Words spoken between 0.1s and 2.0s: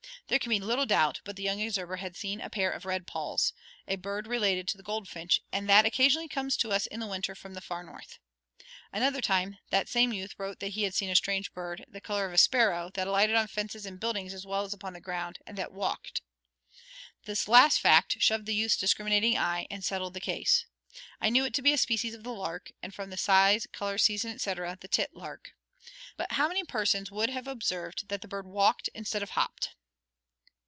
There can be little doubt but the young observer